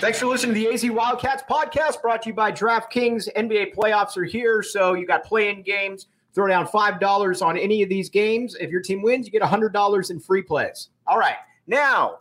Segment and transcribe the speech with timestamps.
[0.00, 3.28] Thanks for listening to the AZ Wildcats podcast brought to you by DraftKings.
[3.34, 6.06] NBA playoffs are here, so you got play-in games.
[6.34, 8.54] Throw down $5 on any of these games.
[8.60, 10.90] If your team wins, you get $100 in free plays.
[11.08, 11.34] All right.
[11.66, 12.18] Now,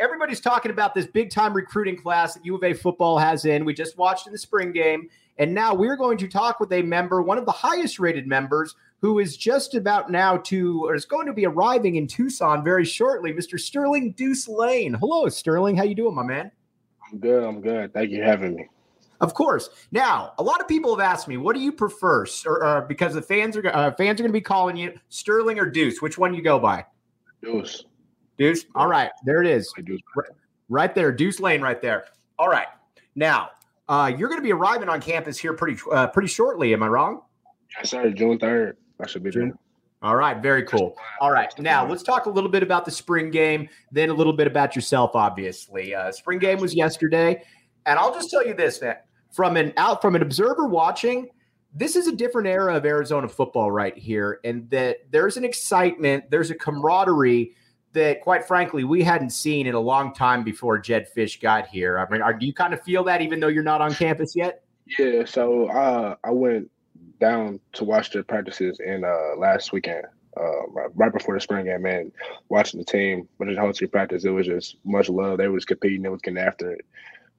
[0.00, 3.64] everybody's talking about this big-time recruiting class that U of A football has in.
[3.64, 6.82] We just watched in the spring game, and now we're going to talk with a
[6.82, 11.28] member, one of the highest-rated members, who is just about now to, or is going
[11.28, 13.60] to be arriving in Tucson very shortly, Mr.
[13.60, 14.94] Sterling Deuce Lane.
[14.94, 15.76] Hello, Sterling.
[15.76, 16.50] How you doing, my man?
[17.12, 17.44] I'm good.
[17.44, 17.92] I'm good.
[17.92, 18.68] Thank you for having me.
[19.20, 19.70] Of course.
[19.92, 22.26] Now, a lot of people have asked me, what do you prefer?
[22.44, 25.60] Or, or because the fans are uh, fans are going to be calling you Sterling
[25.60, 26.02] or Deuce.
[26.02, 26.84] Which one you go by?
[27.42, 27.84] Deuce.
[28.36, 28.64] Deuce.
[28.74, 29.72] All right, there it is.
[30.16, 30.28] Right,
[30.68, 32.06] right there, Deuce Lane, right there.
[32.38, 32.66] All right.
[33.14, 33.50] Now,
[33.88, 36.72] uh, you're going to be arriving on campus here pretty uh, pretty shortly.
[36.72, 37.22] Am I wrong?
[37.76, 38.10] Yes, sir.
[38.10, 38.76] June third.
[39.00, 39.56] I should be June.
[40.02, 40.96] All right, very cool.
[41.20, 44.32] All right, now let's talk a little bit about the spring game, then a little
[44.32, 45.12] bit about yourself.
[45.14, 47.42] Obviously, uh, spring game was yesterday,
[47.86, 51.28] and I'll just tell you this: that from an out from an observer watching,
[51.72, 56.30] this is a different era of Arizona football right here, and that there's an excitement,
[56.30, 57.54] there's a camaraderie
[57.92, 61.98] that, quite frankly, we hadn't seen in a long time before Jedd Fisch got here.
[61.98, 64.34] I mean, are, do you kind of feel that, even though you're not on campus
[64.34, 64.64] yet?
[64.98, 65.24] Yeah.
[65.26, 66.70] So uh, I went
[67.22, 70.04] down to watch the practices in uh, last weekend,
[70.36, 72.12] uh, right before the spring game, and
[72.48, 75.38] watching the team, but the whole team practice, it was just much love.
[75.38, 76.84] They was competing, they was getting after it.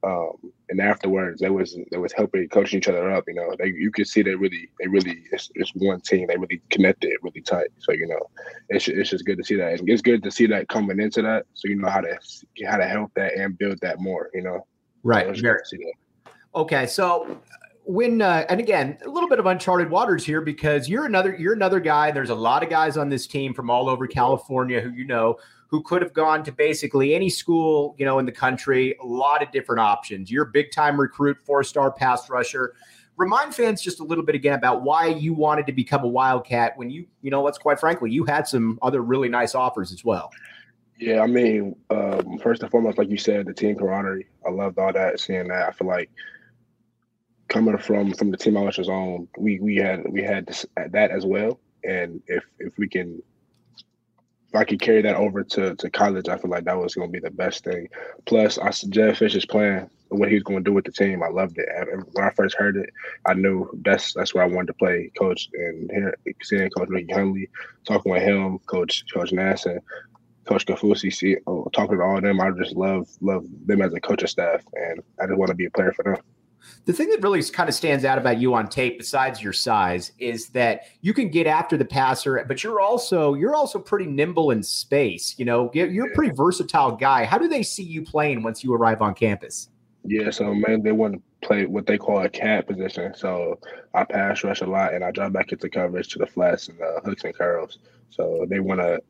[0.06, 3.24] Um, and afterwards, they was they was helping coaching each other up.
[3.28, 6.28] You know, they you could see they really they really it's, it's one team.
[6.28, 7.70] They really connected really tight.
[7.80, 8.20] So you know,
[8.68, 9.80] it's it's just good to see that.
[9.80, 12.18] And it's good to see that coming into that, so you know how to
[12.66, 14.30] how to help that and build that more.
[14.34, 14.68] You know,
[15.04, 15.26] right?
[15.26, 15.32] So
[16.56, 17.38] Okay, so
[17.86, 21.54] when uh, and again a little bit of uncharted waters here because you're another you're
[21.54, 22.12] another guy.
[22.12, 25.38] There's a lot of guys on this team from all over california who you know
[25.68, 28.96] who could have gone to basically any school you know in the country.
[29.02, 30.32] A lot of different options.
[30.32, 32.74] You're a big time recruit four star pass rusher.
[33.18, 36.78] Remind fans just a little bit again about why you wanted to become a wildcat
[36.78, 40.06] when you you know let's quite frankly you had some other really nice offers as
[40.06, 40.32] well.
[41.00, 44.28] Yeah i mean um, first and foremost like you said the team camaraderie.
[44.48, 45.68] I loved all that seeing that.
[45.68, 46.10] I feel like
[47.54, 51.12] coming from from the team I was on, we we had we had this, that
[51.12, 51.60] as well.
[51.84, 53.22] And if if we can,
[54.50, 57.10] if I could carry that over to to college, I feel like that was going
[57.10, 57.88] to be the best thing.
[58.26, 61.30] Plus, I Jedd Fisch's plan, what he was going to do with the team, I
[61.30, 61.70] loved it.
[61.76, 62.90] And when I first heard it,
[63.28, 65.48] I knew that's that's where I wanted to play, coach.
[65.54, 67.50] And here, seeing Coach Ricky
[67.86, 69.80] talking with him, Coach Coach Nass, and
[70.46, 73.94] Coach Kaufusi, see, oh, talking to all of them, I just love love them as
[73.94, 76.18] a coaching staff, and I just want to be a player for them.
[76.86, 80.12] The thing that really kind of stands out about you on tape, besides your size,
[80.20, 84.52] is that you can get after the passer, but you're also you're also pretty nimble
[84.52, 85.36] in space.
[85.38, 87.26] You know, you're a pretty versatile guy.
[87.26, 89.70] How do they see you playing once you arrive on campus?
[90.06, 93.14] Yeah, so man, they want to play what they call a cat position.
[93.16, 93.60] So
[93.94, 96.78] I pass rush a lot, and I drop back into coverage to the flats and
[96.78, 97.80] the hooks and curls.
[98.10, 99.02] So they want to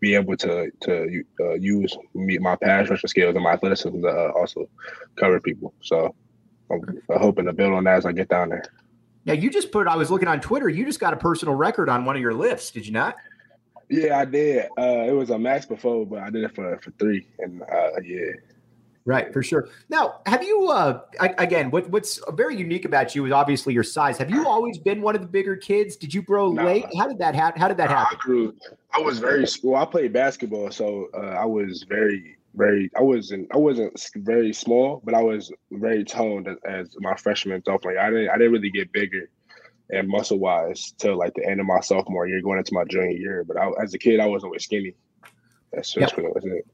[0.00, 4.08] be able to to uh, use me, my pass rushing skills and my athleticism to
[4.08, 4.68] uh, also
[5.16, 5.74] cover people.
[5.80, 6.14] So
[6.70, 8.64] I'm, hoping to build on that as I get down there.
[9.26, 11.88] Now, you just put, I was looking on Twitter, you just got a personal record
[11.88, 13.16] on one of your lifts, did you not?
[13.88, 14.66] Yeah, I did.
[14.78, 17.26] Uh, it was a max before, but I did it for, for three.
[17.38, 18.32] And uh, yeah.
[19.06, 19.68] Right, for sure.
[19.90, 24.16] Now, have you, uh, again, what, what's very unique about you is obviously your size.
[24.16, 25.96] Have you always been one of the bigger kids?
[25.96, 26.86] Did you grow nah, late?
[26.96, 27.60] How did that happen?
[27.60, 28.16] How did that happen?
[28.18, 28.54] I grew,
[28.92, 33.48] I was very, well, I played basketball, so uh, I was very very I wasn't
[33.52, 37.98] I wasn't very small, but I was very toned as, as my freshman sophomore.
[37.98, 39.28] I didn't I didn't really get bigger
[39.90, 43.10] and muscle wise till like the end of my sophomore year, going into my junior
[43.10, 43.44] year.
[43.44, 44.94] But I, as a kid, I wasn't always skinny.
[45.72, 46.24] That's just yep.
[46.24, 46.66] what was it.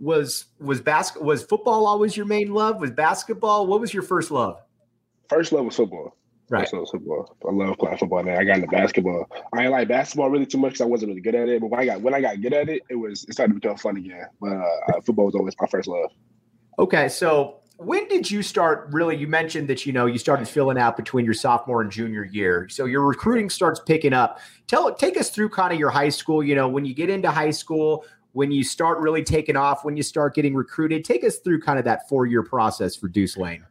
[0.00, 2.80] Was was basket was football always your main love?
[2.80, 3.66] Was basketball?
[3.66, 4.60] What was your first love?
[5.28, 6.16] First love was football.
[6.52, 6.68] Right.
[6.68, 7.34] So football.
[7.48, 8.22] I love playing football.
[8.22, 9.26] Now I got into basketball.
[9.54, 11.62] I ain't like basketball really too much because I wasn't really good at it.
[11.62, 13.60] But when I got when I got good at it, it was it started to
[13.60, 14.26] become fun again.
[14.38, 16.10] But uh, football was always my first love.
[16.78, 20.76] Okay, so when did you start really you mentioned that you know you started filling
[20.76, 24.38] out between your sophomore and junior year so your recruiting starts picking up
[24.68, 27.28] tell take us through kind of your high school you know when you get into
[27.28, 31.38] high school when you start really taking off when you start getting recruited take us
[31.38, 33.64] through kind of that four year process for deuce lane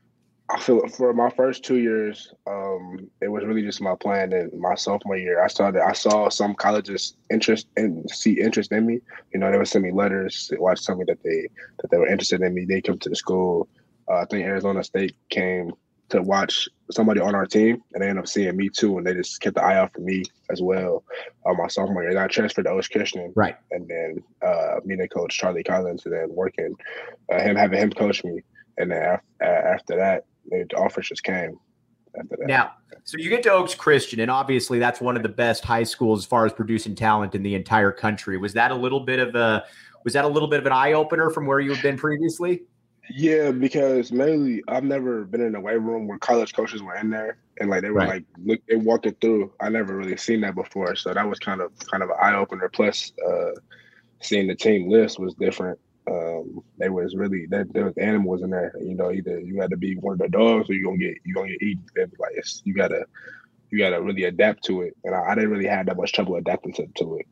[0.53, 4.33] I feel for my first two years, um, it was really just my plan.
[4.33, 5.81] And my sophomore year, I started.
[5.81, 9.00] I saw some colleges interest and see interest in me.
[9.33, 11.48] You know, they would send me letters, watch tell me that they
[11.80, 12.65] that they were interested in me.
[12.65, 13.69] They come to the school.
[14.09, 15.71] Uh, I think Arizona State came
[16.09, 19.13] to watch somebody on our team, and they ended up seeing me too, and they
[19.13, 21.06] just kept the eye out for me as well.
[21.45, 23.56] Uh, my sophomore year, and I transferred to Oaks Christian, right?
[23.71, 26.75] And then uh, meeting coach Charlie Collins, and then working
[27.31, 28.44] uh, him having him coach me,
[28.77, 31.60] and then after that, the offers just came.
[32.20, 32.48] After that.
[32.48, 32.74] Now,
[33.06, 36.20] so you get to Oaks Christian, and obviously that's one of the best high schools
[36.20, 38.38] as far as producing talent in the entire country.
[38.38, 39.64] Was that a little bit of a
[40.04, 42.64] was that a little bit of an eye opener from where you had been previously?
[43.10, 47.10] Yeah, because mainly I've never been in a weight room where college coaches were in
[47.10, 48.10] there and like they were right.
[48.10, 49.52] like look they walking through.
[49.60, 52.36] I never really seen that before, so that was kind of kind of an eye
[52.36, 52.70] opener.
[52.70, 53.52] Plus, uh,
[54.22, 55.80] seeing the team list was different.
[56.09, 58.74] Um, they was really that there was animals in there.
[58.80, 61.15] You know, either you had to be one of the dogs or you gonna get
[61.24, 61.86] you gonna get eaten.
[61.95, 63.06] Like it's, you gotta
[63.69, 66.36] you gotta really adapt to it, and I, I didn't really have that much trouble
[66.36, 67.27] adapting to, to it.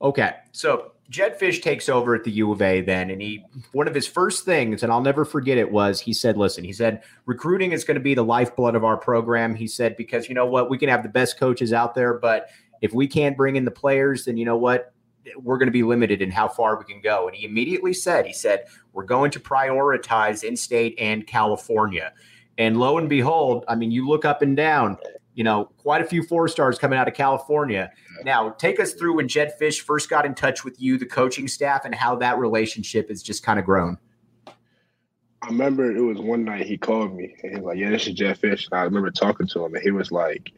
[0.00, 3.88] Okay, so Jedd Fisch takes over at the U of A then, and he one
[3.88, 7.02] of his first things, and I'll never forget it, was he said, "Listen, he said
[7.26, 10.46] recruiting is going to be the lifeblood of our program." He said because you know
[10.46, 12.48] what, we can have the best coaches out there, but
[12.80, 14.92] if we can't bring in the players, then you know what,
[15.36, 17.28] we're going to be limited in how far we can go.
[17.28, 22.12] And he immediately said, he said, we're going to prioritize in-state and California.
[22.56, 24.98] And lo and behold, I mean, you look up and down,
[25.34, 27.92] you know, quite a few four stars coming out of California.
[28.24, 31.46] Now, take us through when Jedd Fisch first got in touch with you, the coaching
[31.46, 33.98] staff, and how that relationship has just kind of grown.
[35.40, 38.08] I remember it was one night he called me and he was like, "Yeah, this
[38.08, 38.68] is Jedd Fisch.
[38.70, 40.50] And I remember talking to him, and he was like,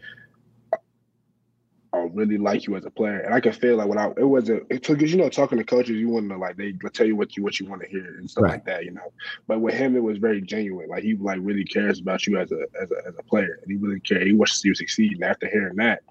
[1.93, 4.25] I really like you as a player, and I could feel like when I it
[4.25, 7.07] wasn't it took because you know talking to coaches, you want to like they tell
[7.07, 8.53] you what you what you want to hear and stuff right.
[8.53, 9.13] like that, you know.
[9.49, 10.89] But with him, it was very genuine.
[10.89, 13.71] Like he like really cares about you as a as a, as a player, and
[13.71, 14.25] he really cares.
[14.25, 15.13] He wants to see you succeed.
[15.15, 16.03] And after hearing that,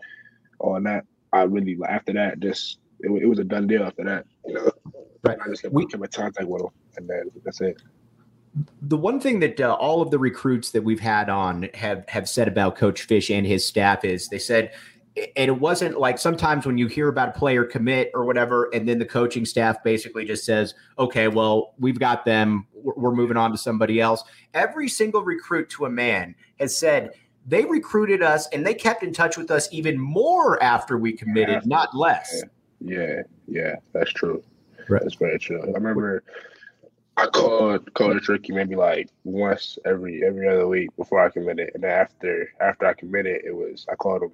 [0.60, 3.84] on that, I really after that just it, it was a done deal.
[3.84, 4.72] After that, you know,
[5.24, 5.38] right.
[5.42, 7.82] I just kept, we, kept in contact with him, and then that's it
[8.82, 12.28] the one thing that uh, all of the recruits that we've had on have have
[12.28, 14.74] said about Coach Fisch and his staff is they said
[15.18, 18.88] and it wasn't like sometimes when you hear about a player commit or whatever, and
[18.88, 23.52] then the coaching staff basically just says, okay, well, we've got them, we're moving on
[23.52, 24.24] to somebody else.
[24.54, 27.12] Every single recruit to a man has said
[27.46, 31.56] they recruited us and they kept in touch with us even more after we committed,
[31.56, 31.62] yeah.
[31.66, 32.44] not less.
[32.80, 34.44] Yeah, yeah, that's true.
[34.88, 35.02] Right.
[35.02, 35.62] That's very true.
[35.62, 36.24] I remember
[37.18, 41.72] I called called Coach Ricky maybe like once every every other week before I committed,
[41.76, 44.32] and after after I committed, it was I called him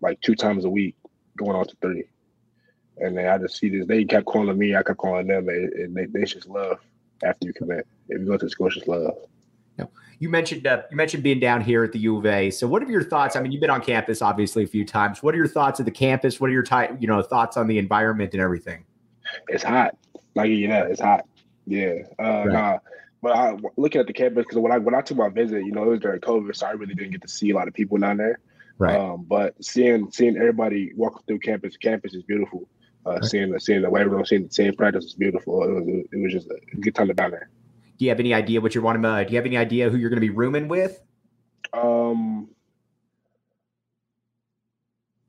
[0.00, 0.96] like two times a week,
[1.36, 2.04] going on to three.
[2.98, 3.86] And then I just see this.
[3.86, 4.76] They kept calling me.
[4.76, 6.78] I kept calling them, and they, they just love
[7.24, 7.86] after you commit.
[8.08, 9.16] If you go to school, just love.
[9.78, 9.90] No.
[10.20, 12.50] You mentioned uh, you mentioned being down here at the U of A.
[12.50, 13.34] So, what are your thoughts?
[13.34, 15.22] I mean, you've been on campus obviously a few times.
[15.22, 16.40] What are your thoughts of the campus?
[16.40, 18.84] What are your ty- you know thoughts on the environment and everything?
[19.48, 19.96] It's hot.
[20.36, 21.26] Like you know, it's hot.
[21.66, 22.02] Yeah.
[22.18, 22.46] Uh, right.
[22.46, 22.78] Nah.
[23.22, 25.72] But I looking at the campus because when I when I took my visit, you
[25.72, 27.74] know, it was during COVID, so I really didn't get to see a lot of
[27.74, 28.38] people down there.
[28.78, 28.98] Right.
[28.98, 32.68] Um, but seeing seeing everybody walking through campus, campus is beautiful.
[33.06, 33.24] Uh, right.
[33.24, 35.62] Seeing the seeing the way everyone seeing the same practice is beautiful.
[35.62, 37.50] It was it was just a good time to be there.
[37.98, 39.04] Do you have any idea what you're wanting?
[39.04, 41.00] Uh, do you have any idea who you're going to be rooming with?
[41.72, 42.48] Um,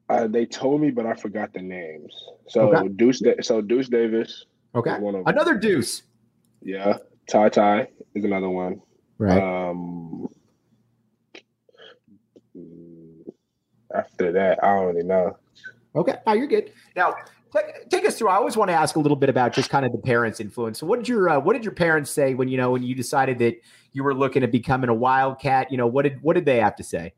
[0.10, 2.14] uh, they told me, but I forgot the names.
[2.48, 2.88] So okay.
[2.90, 4.46] Deuce, so Deuce Davis.
[4.74, 4.98] Okay.
[5.00, 5.56] One of another.
[5.58, 6.04] Deuce.
[6.62, 6.98] Yeah.
[7.30, 8.82] Ty Ty is another one.
[9.18, 9.42] Right.
[9.42, 10.05] Um,
[13.96, 15.38] after that, I don't really know.
[15.96, 16.72] Okay, now you're good.
[16.96, 17.16] Now,
[17.54, 18.30] take take us through.
[18.30, 20.80] I always want to ask a little bit about just kind of the parents' influence.
[20.80, 22.96] So, what did your uh, what did your parents say when you know when you
[22.96, 23.56] decided that
[23.94, 25.72] you were looking at becoming a wildcat?
[25.72, 27.14] You know, what did what did they have to say?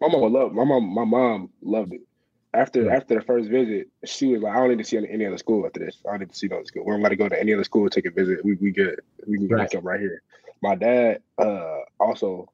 [0.00, 0.94] My mom loved my mom.
[0.94, 2.00] My mom loved it.
[2.52, 2.96] After yeah.
[2.96, 5.64] after the first visit, she was like, "I don't need to see any other school
[5.64, 6.02] after this.
[6.06, 6.84] I don't need to see no school.
[6.84, 8.44] We're not got to go to any other school take a visit.
[8.44, 9.00] We we good.
[9.26, 9.74] We can right.
[9.74, 10.22] up right here."
[10.62, 12.50] My dad uh, also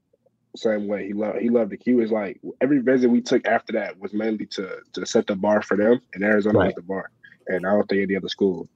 [0.56, 1.06] same way.
[1.06, 1.82] He loved he loved it.
[1.84, 5.36] He was like every visit we took after that was mainly to to set the
[5.36, 6.66] bar for them, and Arizona right.
[6.66, 7.10] was the bar.
[7.48, 8.68] And I don't think any other school,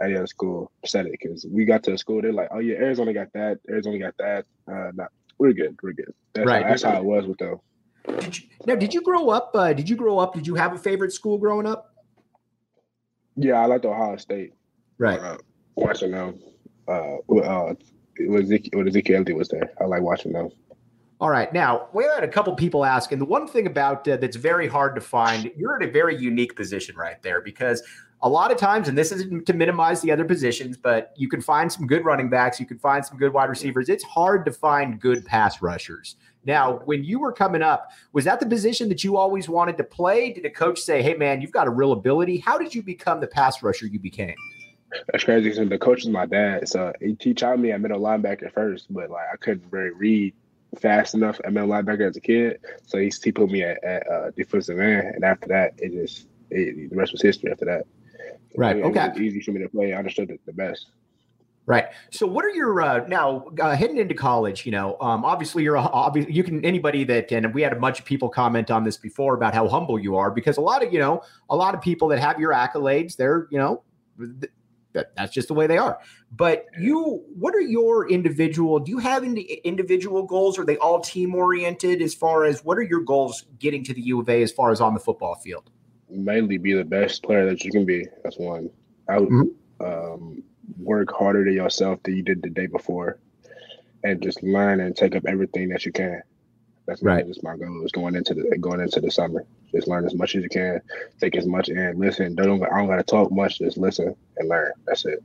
[0.00, 2.22] any other school said it because we got to the school.
[2.22, 3.58] They're like, oh yeah, Arizona got that.
[3.68, 4.46] Arizona got that.
[4.70, 5.76] Uh, not, we're good.
[5.82, 6.14] We're good.
[6.34, 6.62] That's right.
[6.62, 7.58] How, that's how it was with them.
[8.20, 9.50] Did you, now, did you grow up?
[9.54, 10.34] Uh, did you grow up?
[10.34, 11.94] Did you have a favorite school growing up?
[13.36, 14.52] Yeah, I liked Ohio State.
[14.98, 15.18] Right.
[15.18, 15.38] Uh,
[15.74, 16.38] watching them.
[16.86, 17.74] Uh, uh,
[18.20, 20.50] when Ezekiel, when Ezekiel was there, I like watching them.
[21.20, 21.52] All right.
[21.52, 23.18] Now, we had a couple people asking.
[23.18, 26.56] The one thing about uh, that's very hard to find, you're in a very unique
[26.56, 27.82] position right there because
[28.22, 31.40] a lot of times, and this isn't to minimize the other positions, but you can
[31.40, 33.88] find some good running backs, you can find some good wide receivers.
[33.88, 36.16] It's hard to find good pass rushers.
[36.44, 39.84] Now, when you were coming up, was that the position that you always wanted to
[39.84, 40.32] play?
[40.32, 42.38] Did a coach say, "Hey, man, you've got a real ability"?
[42.38, 44.34] How did you become the pass rusher you became?
[45.12, 48.52] That's crazy because the coach is my dad, so he, taught me at middle linebacker
[48.52, 50.34] first, but like I couldn't really read
[50.74, 52.60] fast enough at middle linebacker as a kid.
[52.86, 56.28] So he, he put me at, at uh, defensive end, and after that, it just
[56.50, 57.50] it, the rest was history.
[57.50, 57.86] After that,
[58.56, 58.76] right?
[58.76, 59.92] It, okay, it easy for me to play.
[59.92, 60.86] I understood it the best.
[61.66, 61.86] Right.
[62.10, 64.66] So, what are your uh, now uh, heading into college?
[64.66, 67.98] You know, um, obviously, you're obviously you can anybody that and we had a bunch
[67.98, 70.92] of people comment on this before about how humble you are because a lot of
[70.92, 73.82] you know a lot of people that have your accolades, they're you know
[74.94, 75.98] that, that's just the way they are.
[76.32, 78.78] But you, what are your individual?
[78.78, 80.58] Do you have any individual goals?
[80.58, 82.00] Are they all team oriented?
[82.00, 84.70] As far as what are your goals getting to the U of A as far
[84.70, 85.70] as on the football field?
[86.08, 88.06] Mainly be the best player that you can be.
[88.22, 88.70] That's one.
[89.08, 89.84] I would mm-hmm.
[89.84, 90.42] um,
[90.78, 93.18] work harder to yourself than you did the day before,
[94.04, 96.22] and just learn and take up everything that you can.
[96.86, 97.26] That's right.
[97.26, 99.44] Just my goal is going into the going into the summer.
[99.72, 100.80] Just learn as much as you can,
[101.20, 102.34] take as much in, listen.
[102.34, 103.58] Don't I don't got to talk much.
[103.58, 104.72] Just listen and learn.
[104.86, 105.22] That's it.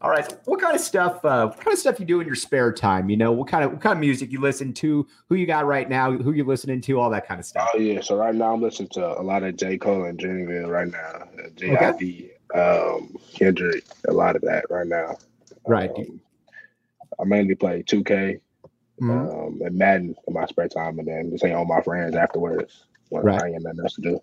[0.00, 0.32] All right.
[0.44, 1.24] what kind of stuff?
[1.24, 3.10] Uh, what kind of stuff you do in your spare time?
[3.10, 5.06] You know, what kind of what kind of music you listen to?
[5.28, 6.12] Who you got right now?
[6.12, 7.00] Who you listening to?
[7.00, 7.68] All that kind of stuff.
[7.74, 8.00] Oh yeah.
[8.00, 11.28] So right now I'm listening to a lot of J Cole and Dreamville right now.
[11.38, 12.30] Uh, okay.
[12.54, 15.16] um, Kendrick, a lot of that right now.
[15.66, 15.90] Right.
[15.90, 16.20] Um,
[17.20, 18.40] I mainly play 2K
[19.00, 19.10] mm-hmm.
[19.10, 22.16] um, and Madden in my spare time, and then just hang out with my friends
[22.16, 23.42] afterwards when right.
[23.42, 24.20] I ain't nothing else to do.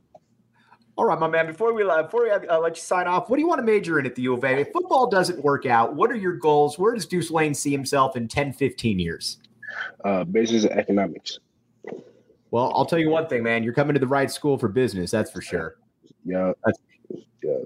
[0.97, 1.47] All right, my man.
[1.47, 3.65] Before we uh, before we uh, let you sign off, what do you want to
[3.65, 4.59] major in at the U of A?
[4.59, 6.79] If football doesn't work out, what are your goals?
[6.79, 9.37] Where does Deuce Lane see himself in 10, 15 years?
[10.05, 11.39] Uh, business and economics.
[12.51, 13.63] Well, I'll tell you one thing, man.
[13.63, 15.11] You're coming to the right school for business.
[15.11, 15.75] That's for sure.
[16.23, 16.53] Yeah.
[16.63, 16.79] That's,
[17.43, 17.57] yeah.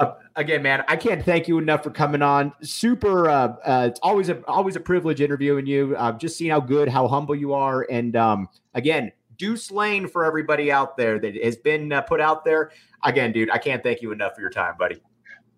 [0.00, 2.52] Uh, again, man, I can't thank you enough for coming on.
[2.62, 3.28] Super.
[3.28, 5.96] Uh, uh, it's always a always a privilege interviewing you.
[5.96, 10.24] I've just seen how good, how humble you are, and um, again, Deuce Lane for
[10.24, 12.72] everybody out there that has been uh, put out there.
[13.04, 15.00] Again, dude, I can't thank you enough for your time, buddy.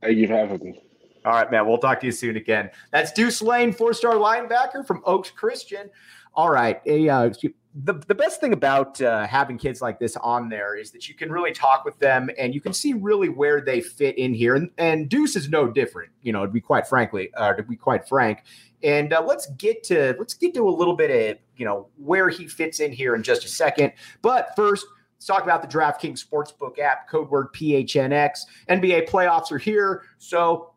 [0.02, 0.82] Thank you for having me.
[1.24, 1.66] All right, man.
[1.66, 2.70] We'll talk to you soon again.
[2.90, 5.88] That's Deuce Lane, four star linebacker from Oaks Christian.
[6.34, 6.80] All right.
[6.86, 7.30] A, uh,
[7.74, 11.14] the, the best thing about uh, having kids like this on there is that you
[11.14, 14.54] can really talk with them and you can see really where they fit in here.
[14.54, 17.76] And, and Deuce is no different, you know, to be quite frankly, uh, to be
[17.76, 18.42] quite frank.
[18.82, 22.28] And uh, let's get to let's get to a little bit of you know where
[22.28, 23.92] he fits in here in just a second.
[24.20, 28.40] But first, let's talk about the DraftKings Sportsbook app, code word PHNX.
[28.68, 30.74] NBA playoffs are here, so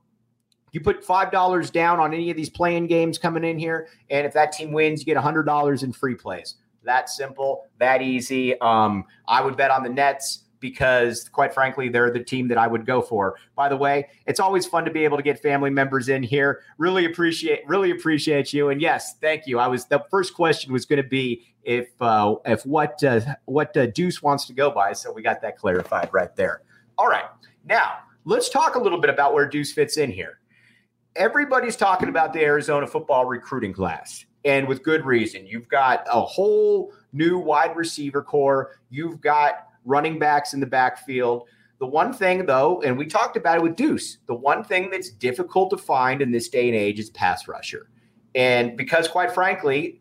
[0.71, 4.27] you put five dollars down on any of these playing games coming in here, and
[4.27, 6.55] if that team wins, you get hundred dollars in free plays.
[6.85, 8.59] That simple, that easy.
[8.61, 12.67] Um, I would bet on the Nets because quite frankly they're the team that I
[12.67, 13.35] would go for.
[13.55, 16.61] By the way, it's always fun to be able to get family members in here.
[16.77, 19.59] Really appreciate really appreciate you and yes, thank you.
[19.59, 23.75] I was the first question was going to be if uh, if what uh, what
[23.77, 26.61] uh, Deuce wants to go by, so we got that clarified right there.
[26.97, 27.25] All right.
[27.65, 30.39] Now, let's talk a little bit about where Deuce fits in here.
[31.15, 35.45] Everybody's talking about the Arizona football recruiting class and with good reason.
[35.45, 38.77] You've got a whole new wide receiver corps.
[38.89, 41.47] You've got running backs in the backfield.
[41.79, 45.09] The one thing, though, and we talked about it with Deuce, the one thing that's
[45.09, 47.89] difficult to find in this day and age is pass rusher.
[48.33, 49.99] And because, quite frankly,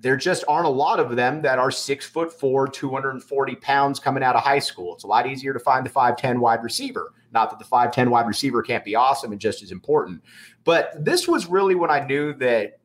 [0.00, 4.22] there just aren't a lot of them that are six foot four, 240 pounds coming
[4.22, 4.94] out of high school.
[4.94, 7.12] It's a lot easier to find the 5'10 wide receiver.
[7.32, 10.22] Not that the 5'10 wide receiver can't be awesome and just as important.
[10.64, 12.75] But this was really when I knew that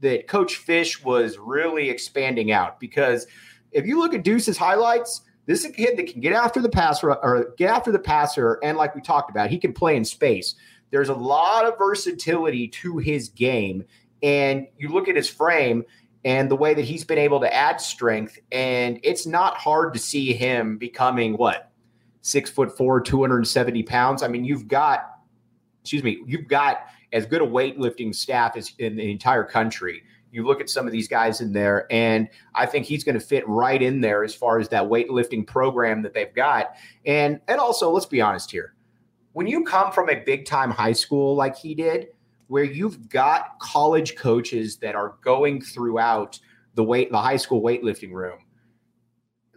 [0.00, 3.26] that Coach Fisch was really expanding out because
[3.72, 6.68] if you look at Deuce's highlights, this is a kid that can get after the
[6.68, 10.04] passer or get after the passer, and like we talked about, he can play in
[10.04, 10.54] space.
[10.90, 13.84] There's a lot of versatility to his game,
[14.22, 15.84] and you look at his frame
[16.24, 19.98] and the way that he's been able to add strength, and it's not hard to
[19.98, 21.70] see him becoming what
[22.20, 24.22] six foot four, 270 pounds.
[24.22, 25.10] I mean, you've got,
[25.82, 30.02] excuse me, you've got as good a weightlifting staff as in the entire country
[30.32, 33.24] you look at some of these guys in there, and I think he's going to
[33.24, 36.76] fit right in there as far as that weightlifting program that they've got.
[37.04, 38.74] And and also, let's be honest here.
[39.32, 42.08] When you come from a big time high school like he did,
[42.48, 46.38] where you've got college coaches that are going throughout
[46.74, 48.38] the weight the high school weightlifting room,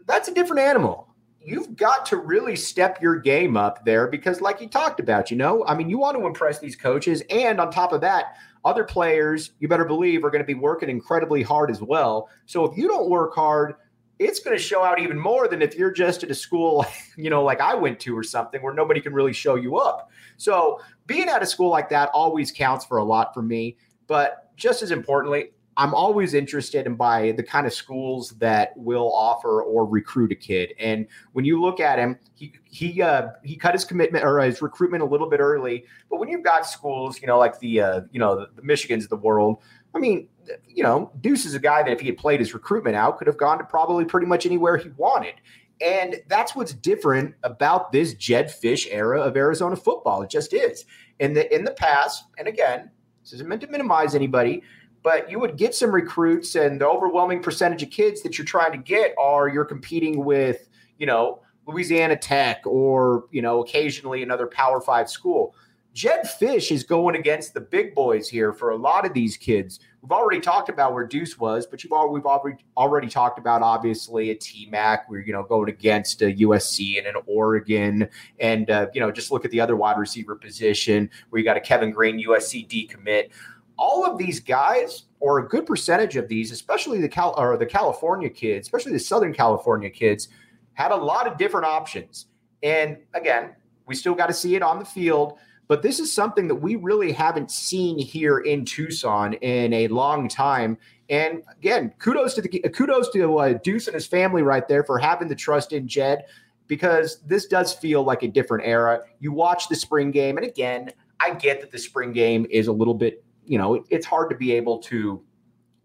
[0.05, 1.12] that's a different animal.
[1.45, 5.37] You've got to really step your game up there because, like you talked about, you
[5.37, 7.21] know, I mean, you want to impress these coaches.
[7.29, 8.35] And on top of that,
[8.65, 12.29] other players, you better believe, are going to be working incredibly hard as well.
[12.45, 13.75] So if you don't work hard,
[14.19, 16.85] it's going to show out even more than if you're just at a school,
[17.17, 20.09] you know, like I went to or something where nobody can really show you up.
[20.37, 23.77] So being at a school like that always counts for a lot for me.
[24.07, 29.13] But just as importantly, I'm always interested in by the kind of schools that will
[29.13, 30.73] offer or recruit a kid.
[30.79, 34.61] And when you look at him, he he uh, he cut his commitment or his
[34.61, 35.85] recruitment a little bit early.
[36.09, 39.09] But when you've got schools, you know, like the uh, you know the, Michigans of
[39.09, 39.57] the world,
[39.95, 40.27] I mean,
[40.67, 43.27] you know, Deuce is a guy that if he had played his recruitment out, could
[43.27, 45.35] have gone to probably pretty much anywhere he wanted.
[45.81, 50.21] And that's what's different about this Jedd Fisch era of Arizona football.
[50.21, 50.85] It just is.
[51.19, 52.91] In the in the past, and again,
[53.23, 54.63] this isn't meant to minimize anybody,
[55.03, 58.71] but you would get some recruits, and the overwhelming percentage of kids that you're trying
[58.71, 64.47] to get are you're competing with, you know, Louisiana Tech or, you know, occasionally another
[64.47, 65.55] Power Five school.
[65.93, 69.79] Jedd Fisch is going against the big boys here for a lot of these kids.
[70.01, 73.61] We've already talked about where Deuce was, but you've all, we've already already talked about
[73.61, 75.01] obviously a TMAC.
[75.07, 79.31] We're you know going against a USC and an Oregon, and uh, you know just
[79.31, 83.29] look at the other wide receiver position where you got a Kevin green USC decommit
[83.77, 87.65] all of these guys, or a good percentage of these, especially the Cal or the
[87.65, 90.27] California kids, especially the Southern California kids,
[90.73, 92.27] had a lot of different options.
[92.61, 95.37] And again, we still got to see it on the field,
[95.67, 100.27] but this is something that we really haven't seen here in Tucson in a long
[100.27, 100.77] time.
[101.09, 104.97] And again, kudos to the kudos to uh, Deuce and his family right there for
[104.97, 106.25] having the trust in Jed,
[106.67, 109.01] because this does feel like a different era.
[109.19, 112.71] You watch the spring game, and again, I get that the spring game is a
[112.71, 115.23] little bit you know, it, it's hard to be able to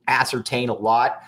[0.06, 1.22] ascertain a lot.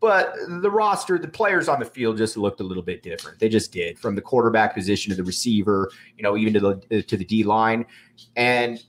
[0.00, 3.38] But the roster, the players on the field just looked a little bit different.
[3.38, 6.60] They just did from the quarterback position to the receiver, you know, even to
[6.90, 7.86] the to the D line.
[8.34, 8.82] And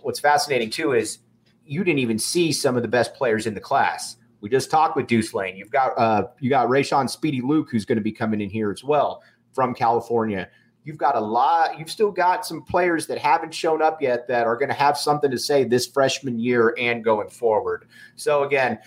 [0.00, 1.18] what's fascinating too is
[1.64, 4.16] you didn't even see some of the best players in the class.
[4.40, 5.56] We just talked with Deuce Lane.
[5.56, 8.72] You've got uh, you got Rayshon Speedy Luke, who's going to be coming in here
[8.72, 9.22] as well
[9.52, 10.48] from California
[10.84, 14.46] you've got a lot you've still got some players that haven't shown up yet that
[14.46, 17.86] are going to have something to say this freshman year and going forward
[18.16, 18.78] so again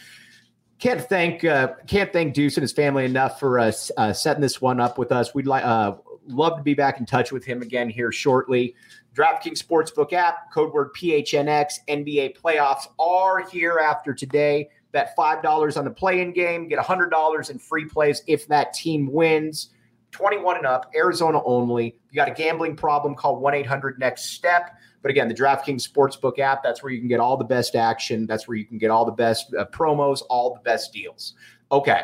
[0.81, 4.59] can't thank uh, can't thank Deuce and his family enough for us uh, setting this
[4.59, 5.31] one up with us.
[5.31, 5.93] We'd like uh,
[6.25, 8.75] love to be back in touch with him again here shortly.
[9.15, 14.69] DraftKings Sportsbook app, code word PHNX, NBA playoffs are here after today.
[14.91, 19.69] Bet $5 on the play-in game, get $100 in free plays if that team wins.
[20.11, 21.87] 21 and up, Arizona only.
[21.87, 24.77] If you got a gambling problem, call 1 800 Next Step.
[25.01, 28.27] But again, the DraftKings Sportsbook app, that's where you can get all the best action.
[28.27, 31.33] That's where you can get all the best uh, promos, all the best deals.
[31.71, 32.03] Okay.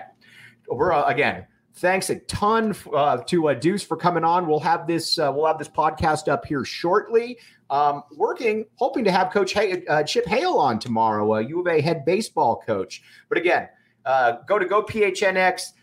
[0.68, 4.48] We're, uh, again, thanks a ton uh, to uh, Deuce for coming on.
[4.48, 7.38] We'll have this uh, we'll have this podcast up here shortly.
[7.70, 11.68] Um, working, hoping to have Coach Hay- uh, Chip Hale on tomorrow, uh, U of
[11.68, 13.02] A head baseball coach.
[13.30, 13.68] But again,
[14.06, 15.74] uh, go to go PHNX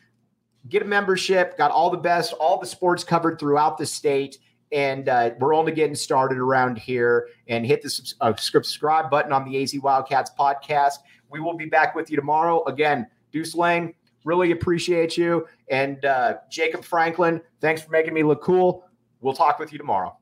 [0.69, 4.39] get a membership, got all the best, all the sports covered throughout the state.
[4.73, 7.29] And uh, we're only getting started around here.
[7.49, 10.99] And hit the uh, subscribe button on the AZ Wildcats podcast.
[11.31, 12.65] We will be back with you tomorrow.
[12.65, 15.47] Again, Deuce Lane, really appreciate you.
[15.69, 18.85] And uh, Jacob Franklin, thanks for making me look cool.
[19.21, 20.17] We'll talk with you tomorrow.